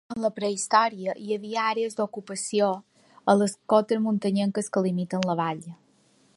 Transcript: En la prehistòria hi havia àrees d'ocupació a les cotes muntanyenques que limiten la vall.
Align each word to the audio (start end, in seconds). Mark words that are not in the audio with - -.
En 0.13 0.21
la 0.25 0.29
prehistòria 0.35 1.13
hi 1.23 1.35
havia 1.35 1.65
àrees 1.73 1.99
d'ocupació 1.99 2.71
a 3.33 3.37
les 3.43 3.55
cotes 3.75 4.03
muntanyenques 4.09 4.75
que 4.77 4.87
limiten 4.87 5.29
la 5.33 5.41
vall. 5.45 5.65